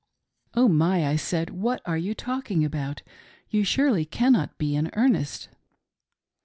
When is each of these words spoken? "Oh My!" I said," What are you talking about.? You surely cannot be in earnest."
"Oh 0.55 0.67
My!" 0.67 1.05
I 1.07 1.15
said," 1.15 1.51
What 1.63 1.79
are 1.85 1.95
you 1.95 2.15
talking 2.15 2.65
about.? 2.65 3.03
You 3.51 3.63
surely 3.63 4.03
cannot 4.03 4.57
be 4.57 4.75
in 4.75 4.89
earnest." 4.93 5.49